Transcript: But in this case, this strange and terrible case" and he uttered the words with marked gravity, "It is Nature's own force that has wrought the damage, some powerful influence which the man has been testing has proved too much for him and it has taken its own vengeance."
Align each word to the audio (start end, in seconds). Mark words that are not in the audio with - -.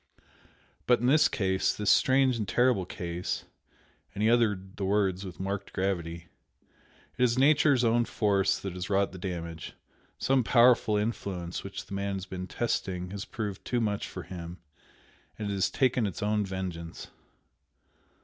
But 0.87 0.99
in 0.99 1.05
this 1.05 1.27
case, 1.27 1.75
this 1.75 1.91
strange 1.91 2.35
and 2.37 2.47
terrible 2.47 2.87
case" 2.87 3.45
and 4.15 4.23
he 4.23 4.31
uttered 4.31 4.77
the 4.77 4.83
words 4.85 5.23
with 5.23 5.39
marked 5.39 5.73
gravity, 5.73 6.25
"It 7.19 7.23
is 7.23 7.37
Nature's 7.37 7.83
own 7.83 8.05
force 8.05 8.57
that 8.59 8.73
has 8.73 8.89
wrought 8.89 9.11
the 9.11 9.19
damage, 9.19 9.73
some 10.17 10.43
powerful 10.43 10.97
influence 10.97 11.63
which 11.63 11.85
the 11.85 11.93
man 11.93 12.15
has 12.15 12.25
been 12.25 12.47
testing 12.47 13.11
has 13.11 13.25
proved 13.25 13.63
too 13.63 13.79
much 13.79 14.07
for 14.07 14.23
him 14.23 14.57
and 15.37 15.51
it 15.51 15.53
has 15.53 15.69
taken 15.69 16.07
its 16.07 16.23
own 16.23 16.47
vengeance." 16.47 17.11